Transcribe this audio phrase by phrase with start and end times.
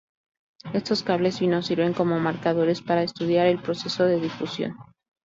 [0.73, 4.75] Estos cables finos sirven como marcadores para estudiar el proceso de difusión.